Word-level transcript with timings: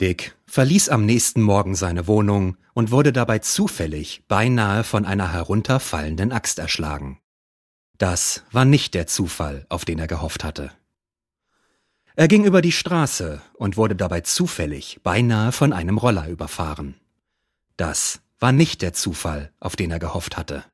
Dick 0.00 0.36
verließ 0.46 0.90
am 0.90 1.04
nächsten 1.04 1.42
Morgen 1.42 1.74
seine 1.74 2.06
Wohnung 2.06 2.56
und 2.72 2.92
wurde 2.92 3.12
dabei 3.12 3.40
zufällig 3.40 4.22
beinahe 4.28 4.84
von 4.84 5.04
einer 5.04 5.32
herunterfallenden 5.32 6.30
Axt 6.30 6.60
erschlagen. 6.60 7.18
Das 7.98 8.44
war 8.52 8.64
nicht 8.64 8.94
der 8.94 9.08
Zufall, 9.08 9.66
auf 9.68 9.84
den 9.84 9.98
er 9.98 10.06
gehofft 10.06 10.44
hatte. 10.44 10.70
Er 12.14 12.28
ging 12.28 12.44
über 12.44 12.62
die 12.62 12.72
Straße 12.72 13.42
und 13.54 13.76
wurde 13.76 13.96
dabei 13.96 14.20
zufällig 14.20 15.00
beinahe 15.02 15.50
von 15.50 15.72
einem 15.72 15.98
Roller 15.98 16.28
überfahren. 16.28 16.94
Das 17.76 18.20
war 18.38 18.52
nicht 18.52 18.82
der 18.82 18.92
Zufall, 18.92 19.52
auf 19.58 19.74
den 19.74 19.90
er 19.90 19.98
gehofft 19.98 20.36
hatte. 20.36 20.64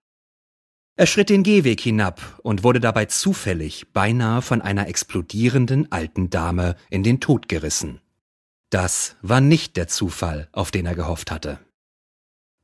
Er 0.97 1.07
schritt 1.07 1.31
den 1.31 1.43
Gehweg 1.43 1.81
hinab 1.81 2.39
und 2.43 2.63
wurde 2.63 2.81
dabei 2.81 3.07
zufällig 3.07 3.93
beinahe 3.93 4.43
von 4.43 4.61
einer 4.63 4.87
explodierenden 4.87 5.91
alten 5.91 6.31
Dame 6.31 6.77
in 6.91 7.03
den 7.03 7.21
Tod 7.21 7.49
gerissen. 7.49 8.01
Das 8.75 9.15
war 9.23 9.41
nicht 9.41 9.77
der 9.77 9.87
Zufall, 9.87 10.49
auf 10.51 10.73
den 10.73 10.85
er 10.85 10.97
gehofft 10.97 11.31
hatte. 11.31 11.61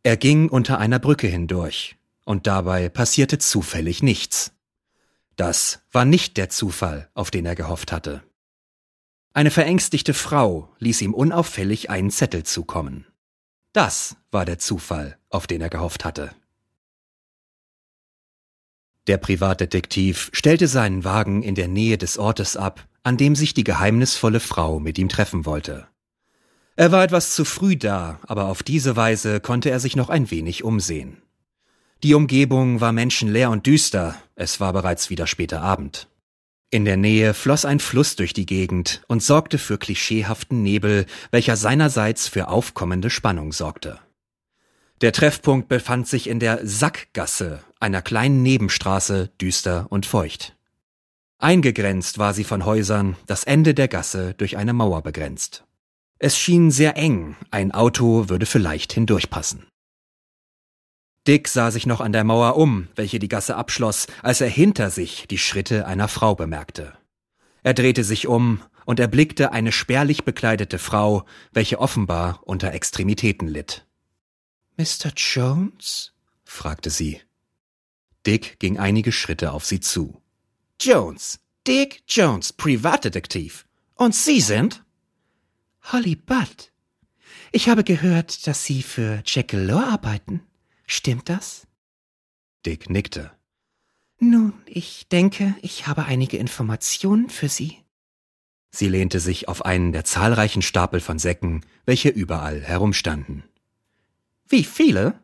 Er 0.02 0.16
ging 0.16 0.48
unter 0.48 0.80
einer 0.80 0.98
Brücke 0.98 1.28
hindurch, 1.28 1.98
und 2.24 2.48
dabei 2.48 2.88
passierte 2.88 3.38
zufällig 3.38 4.02
nichts. 4.02 4.52
Das 5.36 5.82
war 5.92 6.04
nicht 6.04 6.36
der 6.36 6.48
Zufall, 6.48 7.08
auf 7.14 7.30
den 7.30 7.46
er 7.46 7.54
gehofft 7.54 7.92
hatte. 7.92 8.24
Eine 9.34 9.52
verängstigte 9.52 10.12
Frau 10.12 10.74
ließ 10.80 11.00
ihm 11.02 11.14
unauffällig 11.14 11.90
einen 11.90 12.10
Zettel 12.10 12.42
zukommen. 12.42 13.06
Das 13.72 14.16
war 14.32 14.44
der 14.44 14.58
Zufall, 14.58 15.16
auf 15.28 15.46
den 15.46 15.60
er 15.60 15.70
gehofft 15.70 16.04
hatte. 16.04 16.34
Der 19.06 19.18
Privatdetektiv 19.18 20.30
stellte 20.32 20.66
seinen 20.66 21.04
Wagen 21.04 21.44
in 21.44 21.54
der 21.54 21.68
Nähe 21.68 21.98
des 21.98 22.18
Ortes 22.18 22.56
ab, 22.56 22.88
an 23.04 23.16
dem 23.16 23.36
sich 23.36 23.54
die 23.54 23.62
geheimnisvolle 23.62 24.40
Frau 24.40 24.80
mit 24.80 24.98
ihm 24.98 25.08
treffen 25.08 25.46
wollte. 25.46 25.86
Er 26.80 26.92
war 26.92 27.04
etwas 27.04 27.34
zu 27.34 27.44
früh 27.44 27.76
da, 27.76 28.18
aber 28.22 28.46
auf 28.46 28.62
diese 28.62 28.96
Weise 28.96 29.40
konnte 29.40 29.68
er 29.68 29.80
sich 29.80 29.96
noch 29.96 30.08
ein 30.08 30.30
wenig 30.30 30.64
umsehen. 30.64 31.20
Die 32.02 32.14
Umgebung 32.14 32.80
war 32.80 32.92
menschenleer 32.92 33.50
und 33.50 33.66
düster, 33.66 34.16
es 34.34 34.60
war 34.60 34.72
bereits 34.72 35.10
wieder 35.10 35.26
später 35.26 35.60
Abend. 35.60 36.08
In 36.70 36.86
der 36.86 36.96
Nähe 36.96 37.34
floss 37.34 37.66
ein 37.66 37.80
Fluss 37.80 38.16
durch 38.16 38.32
die 38.32 38.46
Gegend 38.46 39.02
und 39.08 39.22
sorgte 39.22 39.58
für 39.58 39.76
klischeehaften 39.76 40.62
Nebel, 40.62 41.04
welcher 41.30 41.58
seinerseits 41.58 42.28
für 42.28 42.48
aufkommende 42.48 43.10
Spannung 43.10 43.52
sorgte. 43.52 43.98
Der 45.02 45.12
Treffpunkt 45.12 45.68
befand 45.68 46.08
sich 46.08 46.30
in 46.30 46.40
der 46.40 46.66
Sackgasse, 46.66 47.62
einer 47.78 48.00
kleinen 48.00 48.42
Nebenstraße, 48.42 49.28
düster 49.38 49.86
und 49.90 50.06
feucht. 50.06 50.56
Eingegrenzt 51.36 52.16
war 52.16 52.32
sie 52.32 52.44
von 52.44 52.64
Häusern, 52.64 53.16
das 53.26 53.44
Ende 53.44 53.74
der 53.74 53.88
Gasse 53.88 54.32
durch 54.32 54.56
eine 54.56 54.72
Mauer 54.72 55.02
begrenzt. 55.02 55.66
Es 56.22 56.36
schien 56.36 56.70
sehr 56.70 56.98
eng, 56.98 57.34
ein 57.50 57.72
Auto 57.72 58.28
würde 58.28 58.44
vielleicht 58.44 58.92
hindurchpassen. 58.92 59.66
Dick 61.26 61.48
sah 61.48 61.70
sich 61.70 61.86
noch 61.86 62.02
an 62.02 62.12
der 62.12 62.24
Mauer 62.24 62.56
um, 62.56 62.88
welche 62.94 63.18
die 63.18 63.28
Gasse 63.28 63.56
abschloss, 63.56 64.06
als 64.22 64.42
er 64.42 64.50
hinter 64.50 64.90
sich 64.90 65.26
die 65.28 65.38
Schritte 65.38 65.86
einer 65.86 66.08
Frau 66.08 66.34
bemerkte. 66.34 66.92
Er 67.62 67.72
drehte 67.72 68.04
sich 68.04 68.26
um 68.26 68.62
und 68.84 69.00
erblickte 69.00 69.52
eine 69.52 69.72
spärlich 69.72 70.24
bekleidete 70.24 70.78
Frau, 70.78 71.24
welche 71.52 71.78
offenbar 71.78 72.42
unter 72.44 72.74
Extremitäten 72.74 73.48
litt. 73.48 73.86
Mr. 74.76 75.12
Jones? 75.16 76.12
fragte 76.44 76.90
sie. 76.90 77.22
Dick 78.26 78.58
ging 78.58 78.78
einige 78.78 79.12
Schritte 79.12 79.52
auf 79.52 79.64
sie 79.64 79.80
zu. 79.80 80.20
Jones, 80.78 81.40
Dick 81.66 82.02
Jones, 82.06 82.52
Privatdetektiv. 82.52 83.64
Und 83.94 84.14
Sie 84.14 84.42
sind? 84.42 84.84
Holly 85.84 86.16
Budd. 86.16 86.72
Ich 87.52 87.68
habe 87.68 87.84
gehört, 87.84 88.46
dass 88.46 88.64
Sie 88.64 88.82
für 88.82 89.22
Jack 89.24 89.48
Galore 89.48 89.86
arbeiten. 89.86 90.42
Stimmt 90.86 91.28
das? 91.28 91.66
Dick 92.64 92.90
nickte. 92.90 93.30
Nun, 94.18 94.52
ich 94.66 95.08
denke, 95.08 95.54
ich 95.62 95.86
habe 95.86 96.04
einige 96.04 96.36
Informationen 96.36 97.30
für 97.30 97.48
Sie. 97.48 97.78
Sie 98.70 98.88
lehnte 98.88 99.18
sich 99.18 99.48
auf 99.48 99.64
einen 99.64 99.92
der 99.92 100.04
zahlreichen 100.04 100.62
Stapel 100.62 101.00
von 101.00 101.18
Säcken, 101.18 101.64
welche 101.86 102.08
überall 102.08 102.60
herumstanden. 102.60 103.44
Wie 104.48 104.64
viele? 104.64 105.18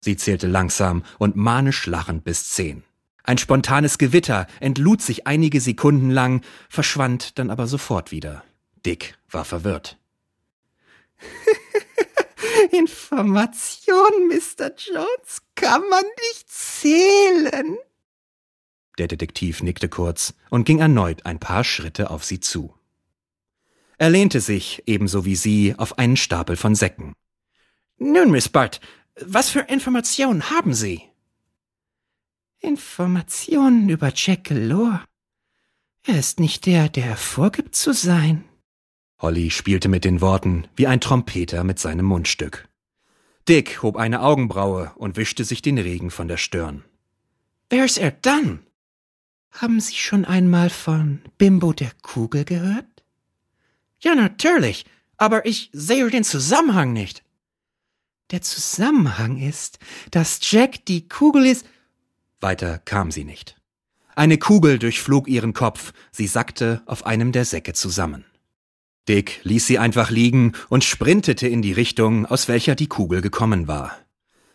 Sie 0.00 0.16
zählte 0.16 0.46
langsam 0.46 1.02
und 1.18 1.36
manisch 1.36 1.86
lachend 1.86 2.24
bis 2.24 2.50
zehn. 2.50 2.84
Ein 3.22 3.38
spontanes 3.38 3.98
Gewitter 3.98 4.46
entlud 4.60 5.02
sich 5.02 5.26
einige 5.26 5.60
Sekunden 5.60 6.10
lang, 6.10 6.42
verschwand 6.68 7.38
dann 7.38 7.50
aber 7.50 7.66
sofort 7.66 8.12
wieder. 8.12 8.44
Dick 8.86 9.16
war 9.30 9.44
verwirrt. 9.44 9.98
Information, 12.70 14.28
Mr. 14.28 14.70
Jones, 14.76 15.42
kann 15.54 15.82
man 15.88 16.04
nicht 16.30 16.50
zählen. 16.50 17.78
Der 18.98 19.08
Detektiv 19.08 19.62
nickte 19.62 19.88
kurz 19.88 20.34
und 20.50 20.64
ging 20.64 20.78
erneut 20.78 21.26
ein 21.26 21.40
paar 21.40 21.64
Schritte 21.64 22.10
auf 22.10 22.24
sie 22.24 22.40
zu. 22.40 22.74
Er 23.98 24.10
lehnte 24.10 24.40
sich, 24.40 24.82
ebenso 24.86 25.24
wie 25.24 25.36
sie, 25.36 25.74
auf 25.76 25.98
einen 25.98 26.16
Stapel 26.16 26.56
von 26.56 26.74
Säcken. 26.74 27.14
Nun, 27.98 28.30
Miss 28.30 28.48
Butt, 28.48 28.80
was 29.20 29.50
für 29.50 29.60
Informationen 29.60 30.50
haben 30.50 30.74
Sie? 30.74 31.02
Informationen 32.58 33.88
über 33.88 34.12
Jack 34.14 34.44
Galore. 34.44 35.04
Er 36.02 36.18
ist 36.18 36.40
nicht 36.40 36.66
der, 36.66 36.88
der 36.88 37.16
vorgibt 37.16 37.76
zu 37.76 37.92
sein. 37.92 38.44
Holly 39.24 39.50
spielte 39.50 39.88
mit 39.88 40.04
den 40.04 40.20
Worten 40.20 40.68
wie 40.76 40.86
ein 40.86 41.00
Trompeter 41.00 41.64
mit 41.64 41.78
seinem 41.78 42.04
Mundstück. 42.04 42.68
Dick 43.48 43.82
hob 43.82 43.96
eine 43.96 44.20
Augenbraue 44.20 44.92
und 44.96 45.16
wischte 45.16 45.44
sich 45.44 45.62
den 45.62 45.78
Regen 45.78 46.10
von 46.10 46.28
der 46.28 46.36
Stirn. 46.36 46.84
Wer 47.70 47.86
ist 47.86 47.96
er 47.96 48.10
dann? 48.10 48.58
Haben 49.50 49.80
Sie 49.80 49.94
schon 49.94 50.26
einmal 50.26 50.68
von 50.68 51.22
Bimbo 51.38 51.72
der 51.72 51.92
Kugel 52.02 52.44
gehört? 52.44 52.84
Ja, 53.98 54.14
natürlich, 54.14 54.84
aber 55.16 55.46
ich 55.46 55.70
sehe 55.72 56.10
den 56.10 56.24
Zusammenhang 56.24 56.92
nicht. 56.92 57.24
Der 58.30 58.42
Zusammenhang 58.42 59.38
ist, 59.38 59.78
dass 60.10 60.38
Jack 60.42 60.84
die 60.84 61.08
Kugel 61.08 61.46
ist. 61.46 61.64
Weiter 62.40 62.78
kam 62.78 63.10
sie 63.10 63.24
nicht. 63.24 63.56
Eine 64.14 64.36
Kugel 64.36 64.78
durchflog 64.78 65.28
ihren 65.28 65.54
Kopf, 65.54 65.94
sie 66.12 66.26
sackte 66.26 66.82
auf 66.84 67.06
einem 67.06 67.32
der 67.32 67.46
Säcke 67.46 67.72
zusammen. 67.72 68.26
Dick 69.08 69.40
ließ 69.42 69.66
sie 69.66 69.78
einfach 69.78 70.10
liegen 70.10 70.52
und 70.68 70.84
sprintete 70.84 71.46
in 71.46 71.62
die 71.62 71.72
Richtung, 71.72 72.26
aus 72.26 72.48
welcher 72.48 72.74
die 72.74 72.88
Kugel 72.88 73.20
gekommen 73.20 73.68
war. 73.68 73.98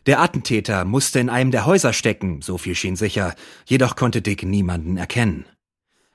Der 0.06 0.22
Attentäter 0.22 0.86
musste 0.86 1.20
in 1.20 1.30
einem 1.30 1.52
der 1.52 1.66
Häuser 1.66 1.94
stecken, 1.94 2.42
so 2.42 2.58
viel 2.58 2.74
schien 2.74 2.96
sicher, 2.96 3.36
jedoch 3.66 3.96
konnte 3.96 4.22
Dick 4.22 4.44
niemanden 4.44 4.98
erkennen. 4.98 5.46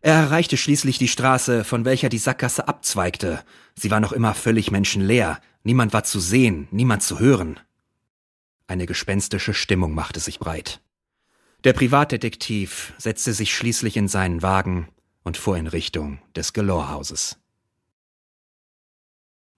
Er 0.01 0.15
erreichte 0.15 0.57
schließlich 0.57 0.99
die 0.99 1.09
Straße, 1.09 1.65
von 1.65 1.85
welcher 1.85 2.09
die 2.09 2.19
Sackgasse 2.19 2.67
abzweigte. 2.67 3.45
Sie 3.75 3.91
war 3.91 4.01
noch 4.01 4.13
immer 4.13 4.35
völlig 4.35 4.71
menschenleer, 4.71 5.41
niemand 5.63 5.93
war 5.93 6.05
zu 6.05 6.21
sehen, 6.21 6.69
niemand 6.73 7.03
zu 7.03 7.21
hören. 7.21 7.61
Eine 8.67 8.87
gespenstische 8.87 9.55
Stimmung 9.55 9.95
machte 9.95 10.21
sich 10.21 10.39
breit. 10.39 10.81
Der 11.65 11.73
Privatdetektiv 11.73 12.93
setzte 12.99 13.33
sich 13.33 13.55
schließlich 13.55 13.97
in 13.97 14.09
seinen 14.09 14.43
Wagen 14.43 14.89
und 15.23 15.37
fuhr 15.37 15.57
in 15.57 15.67
Richtung 15.67 16.19
des 16.37 16.53
Galore-Hauses. 16.53 17.39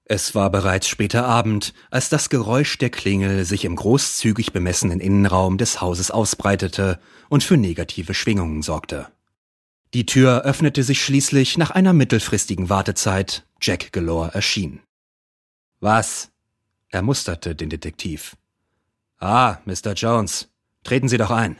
Es 0.08 0.36
war 0.36 0.50
bereits 0.50 0.86
später 0.86 1.26
Abend, 1.26 1.74
als 1.90 2.08
das 2.08 2.30
Geräusch 2.30 2.78
der 2.78 2.90
Klingel 2.90 3.44
sich 3.44 3.64
im 3.64 3.74
großzügig 3.74 4.52
bemessenen 4.52 5.00
Innenraum 5.00 5.58
des 5.58 5.80
Hauses 5.80 6.12
ausbreitete 6.12 7.00
und 7.28 7.42
für 7.42 7.56
negative 7.56 8.14
Schwingungen 8.14 8.62
sorgte. 8.62 9.08
Die 9.94 10.06
Tür 10.06 10.42
öffnete 10.42 10.84
sich 10.84 11.02
schließlich 11.02 11.58
nach 11.58 11.72
einer 11.72 11.92
mittelfristigen 11.92 12.68
Wartezeit. 12.68 13.46
Jack 13.60 13.92
Galore 13.92 14.32
erschien. 14.32 14.80
Was? 15.80 16.30
Er 16.90 17.02
musterte 17.02 17.56
den 17.56 17.70
Detektiv. 17.70 18.36
Ah, 19.18 19.58
Mr. 19.64 19.94
Jones, 19.94 20.52
treten 20.84 21.08
Sie 21.08 21.18
doch 21.18 21.32
ein. 21.32 21.56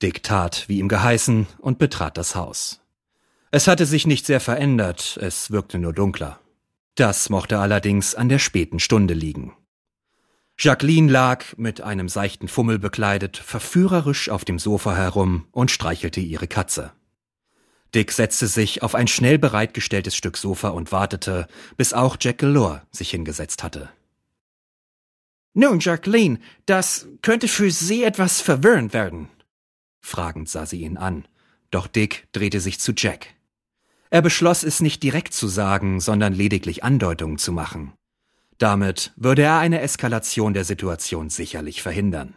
Dick 0.00 0.22
tat, 0.22 0.64
wie 0.68 0.78
ihm 0.78 0.88
geheißen, 0.88 1.48
und 1.58 1.78
betrat 1.78 2.16
das 2.16 2.34
Haus. 2.34 2.80
Es 3.50 3.66
hatte 3.66 3.84
sich 3.84 4.06
nicht 4.06 4.24
sehr 4.24 4.40
verändert, 4.40 5.18
es 5.20 5.50
wirkte 5.50 5.78
nur 5.78 5.92
dunkler. 5.92 6.40
Das 6.98 7.30
mochte 7.30 7.60
allerdings 7.60 8.16
an 8.16 8.28
der 8.28 8.40
späten 8.40 8.80
Stunde 8.80 9.14
liegen. 9.14 9.56
Jacqueline 10.58 11.08
lag, 11.08 11.56
mit 11.56 11.80
einem 11.80 12.08
seichten 12.08 12.48
Fummel 12.48 12.80
bekleidet, 12.80 13.36
verführerisch 13.36 14.30
auf 14.30 14.44
dem 14.44 14.58
Sofa 14.58 14.96
herum 14.96 15.46
und 15.52 15.70
streichelte 15.70 16.18
ihre 16.18 16.48
Katze. 16.48 16.92
Dick 17.94 18.10
setzte 18.10 18.48
sich 18.48 18.82
auf 18.82 18.96
ein 18.96 19.06
schnell 19.06 19.38
bereitgestelltes 19.38 20.16
Stück 20.16 20.36
Sofa 20.36 20.70
und 20.70 20.90
wartete, 20.90 21.46
bis 21.76 21.92
auch 21.92 22.16
Jack 22.20 22.38
Galore 22.38 22.82
sich 22.90 23.12
hingesetzt 23.12 23.62
hatte. 23.62 23.90
Nun, 25.54 25.78
Jacqueline, 25.78 26.40
das 26.66 27.06
könnte 27.22 27.46
für 27.46 27.70
Sie 27.70 28.02
etwas 28.02 28.40
verwirrend 28.40 28.92
werden. 28.92 29.28
Fragend 30.00 30.48
sah 30.48 30.66
sie 30.66 30.80
ihn 30.80 30.96
an, 30.96 31.28
doch 31.70 31.86
Dick 31.86 32.26
drehte 32.32 32.58
sich 32.58 32.80
zu 32.80 32.90
Jack. 32.96 33.37
Er 34.10 34.22
beschloss 34.22 34.62
es 34.62 34.80
nicht 34.80 35.02
direkt 35.02 35.34
zu 35.34 35.48
sagen, 35.48 36.00
sondern 36.00 36.32
lediglich 36.32 36.84
Andeutungen 36.84 37.38
zu 37.38 37.52
machen. 37.52 37.92
Damit 38.58 39.12
würde 39.16 39.42
er 39.42 39.58
eine 39.58 39.80
Eskalation 39.80 40.54
der 40.54 40.64
Situation 40.64 41.30
sicherlich 41.30 41.82
verhindern. 41.82 42.34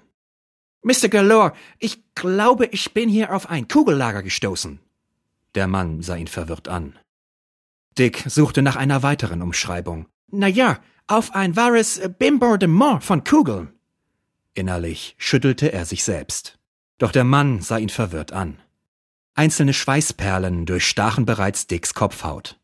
Mr. 0.83 1.09
Galore, 1.09 1.53
ich 1.79 2.03
glaube, 2.15 2.65
ich 2.67 2.93
bin 2.93 3.09
hier 3.09 3.33
auf 3.33 3.49
ein 3.49 3.67
Kugellager 3.67 4.23
gestoßen. 4.23 4.79
Der 5.55 5.67
Mann 5.67 6.01
sah 6.01 6.15
ihn 6.15 6.27
verwirrt 6.27 6.67
an. 6.67 6.97
Dick 7.97 8.23
suchte 8.27 8.61
nach 8.61 8.75
einer 8.75 9.03
weiteren 9.03 9.41
Umschreibung. 9.41 10.07
Na 10.31 10.47
ja, 10.47 10.79
auf 11.07 11.35
ein 11.35 11.55
wahres 11.55 12.01
Bimbordement 12.17 13.03
von 13.03 13.23
Kugeln. 13.23 13.73
Innerlich 14.53 15.15
schüttelte 15.17 15.71
er 15.71 15.85
sich 15.85 16.03
selbst. 16.03 16.57
Doch 16.97 17.11
der 17.11 17.23
Mann 17.23 17.61
sah 17.61 17.77
ihn 17.77 17.89
verwirrt 17.89 18.31
an. 18.31 18.59
Einzelne 19.41 19.73
Schweißperlen 19.73 20.67
durchstachen 20.67 21.25
bereits 21.25 21.65
Dicks 21.65 21.95
Kopfhaut. 21.95 22.59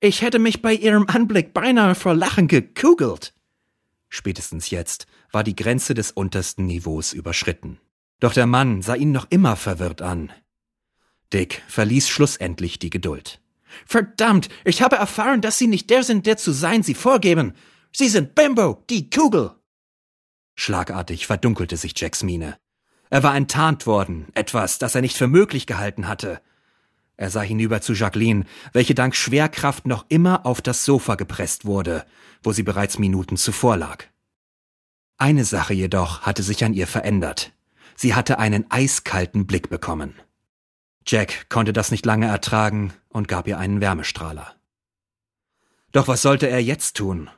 Ich 0.00 0.22
hätte 0.22 0.38
mich 0.38 0.62
bei 0.62 0.72
ihrem 0.72 1.06
Anblick 1.06 1.52
beinahe 1.52 1.94
vor 1.94 2.14
Lachen 2.14 2.48
gekugelt. 2.48 3.34
Spätestens 4.08 4.70
jetzt 4.70 5.06
war 5.32 5.44
die 5.44 5.54
Grenze 5.54 5.92
des 5.92 6.10
untersten 6.10 6.64
Niveaus 6.64 7.12
überschritten. 7.12 7.78
Doch 8.20 8.32
der 8.32 8.46
Mann 8.46 8.80
sah 8.80 8.94
ihn 8.94 9.12
noch 9.12 9.26
immer 9.28 9.54
verwirrt 9.54 10.00
an. 10.00 10.32
Dick 11.34 11.62
verließ 11.68 12.08
schlussendlich 12.08 12.78
die 12.78 12.88
Geduld. 12.88 13.42
Verdammt, 13.84 14.48
ich 14.64 14.80
habe 14.80 14.96
erfahren, 14.96 15.42
dass 15.42 15.58
Sie 15.58 15.66
nicht 15.66 15.90
der 15.90 16.04
sind, 16.04 16.24
der 16.24 16.38
zu 16.38 16.52
sein 16.52 16.82
Sie 16.82 16.94
vorgeben. 16.94 17.52
Sie 17.92 18.08
sind 18.08 18.34
Bimbo, 18.34 18.82
die 18.88 19.10
Kugel. 19.10 19.56
Schlagartig 20.54 21.26
verdunkelte 21.26 21.76
sich 21.76 21.92
Jacks 22.00 22.22
Miene. 22.22 22.56
Er 23.10 23.22
war 23.22 23.34
enttarnt 23.34 23.86
worden, 23.86 24.26
etwas, 24.34 24.78
das 24.78 24.94
er 24.94 25.00
nicht 25.00 25.16
für 25.16 25.28
möglich 25.28 25.66
gehalten 25.66 26.08
hatte. 26.08 26.40
Er 27.16 27.30
sah 27.30 27.40
hinüber 27.40 27.80
zu 27.80 27.94
Jacqueline, 27.94 28.44
welche 28.72 28.94
dank 28.94 29.16
Schwerkraft 29.16 29.86
noch 29.86 30.06
immer 30.08 30.46
auf 30.46 30.60
das 30.60 30.84
Sofa 30.84 31.16
gepresst 31.16 31.64
wurde, 31.64 32.04
wo 32.42 32.52
sie 32.52 32.62
bereits 32.62 32.98
Minuten 32.98 33.36
zuvor 33.36 33.76
lag. 33.76 34.04
Eine 35.16 35.44
Sache 35.44 35.74
jedoch 35.74 36.22
hatte 36.22 36.44
sich 36.44 36.64
an 36.64 36.74
ihr 36.74 36.86
verändert. 36.86 37.52
Sie 37.96 38.14
hatte 38.14 38.38
einen 38.38 38.70
eiskalten 38.70 39.48
Blick 39.48 39.68
bekommen. 39.68 40.14
Jack 41.04 41.48
konnte 41.48 41.72
das 41.72 41.90
nicht 41.90 42.06
lange 42.06 42.26
ertragen 42.26 42.92
und 43.08 43.26
gab 43.26 43.48
ihr 43.48 43.58
einen 43.58 43.80
Wärmestrahler. 43.80 44.54
Doch 45.90 46.06
was 46.06 46.22
sollte 46.22 46.48
er 46.48 46.62
jetzt 46.62 46.96
tun? 46.96 47.30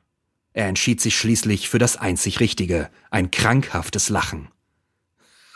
Er 0.53 0.67
entschied 0.67 1.01
sich 1.01 1.17
schließlich 1.17 1.71
für 1.71 1.79
das 1.79 1.97
einzig 1.97 2.41
Richtige, 2.41 2.91
ein 3.11 3.31
krankhaftes 3.31 4.09
Lachen. 4.09 4.49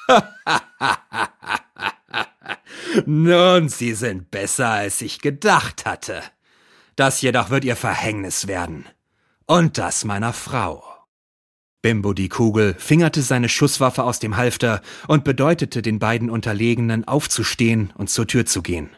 Nun, 3.07 3.69
Sie 3.69 3.95
sind 3.95 4.31
besser, 4.31 4.71
als 4.71 5.01
ich 5.01 5.21
gedacht 5.21 5.87
hatte. 5.87 6.23
Das 6.97 7.23
jedoch 7.23 7.51
wird 7.51 7.65
Ihr 7.65 7.77
Verhängnis 7.77 8.47
werden. 8.47 8.87
Und 9.47 9.79
das 9.79 10.05
meiner 10.05 10.33
Frau. 10.33 10.85
Bimbo 11.83 12.15
die 12.15 12.31
Kugel 12.31 12.75
fingerte 12.79 13.21
seine 13.21 13.51
Schusswaffe 13.51 14.05
aus 14.05 14.19
dem 14.19 14.39
Halfter 14.39 14.81
und 15.07 15.25
bedeutete 15.25 15.83
den 15.83 15.99
beiden 15.99 16.31
Unterlegenen 16.31 17.07
aufzustehen 17.07 17.93
und 17.97 18.09
zur 18.09 18.27
Tür 18.27 18.47
zu 18.47 18.63
gehen. 18.63 18.89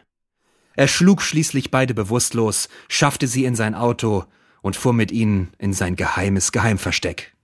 Er 0.73 0.87
schlug 0.87 1.21
schließlich 1.21 1.69
beide 1.69 1.93
bewusstlos, 1.93 2.69
schaffte 2.87 3.27
sie 3.27 3.43
in 3.43 3.55
sein 3.55 3.75
Auto 3.75 4.23
und 4.61 4.77
fuhr 4.77 4.93
mit 4.93 5.11
ihnen 5.11 5.51
in 5.57 5.73
sein 5.73 5.97
geheimes 5.97 6.53
Geheimversteck. 6.53 7.35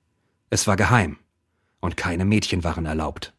Es 0.49 0.67
war 0.67 0.77
geheim, 0.77 1.17
und 1.81 1.97
keine 1.97 2.23
Mädchen 2.23 2.63
waren 2.63 2.85
erlaubt. 2.85 3.33